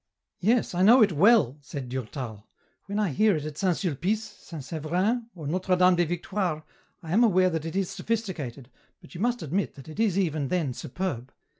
[0.39, 2.47] "Yes, I know it well," said Durtal."
[2.87, 3.77] When I hear it at St.
[3.77, 4.63] Sulpice, St.
[4.63, 6.63] Severin, or Notre Dame des Victoires,
[7.03, 9.83] X am aware that it is sophisticated, but you must admit 92 EN ROUTE.
[9.85, 11.31] that it is even then superb.